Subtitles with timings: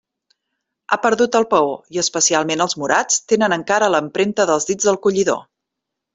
[0.93, 1.67] Ha perdut el paó,
[1.97, 5.41] i, especialment els morats, tenen encara l'empremta dels dits del collidor.